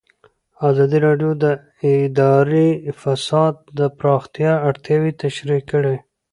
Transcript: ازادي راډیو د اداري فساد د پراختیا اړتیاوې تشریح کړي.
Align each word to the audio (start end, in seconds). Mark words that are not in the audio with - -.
ازادي 0.69 0.99
راډیو 1.07 1.31
د 1.43 1.45
اداري 1.93 2.69
فساد 3.01 3.55
د 3.79 3.79
پراختیا 3.97 4.53
اړتیاوې 4.69 5.11
تشریح 5.23 5.61
کړي. 5.71 5.95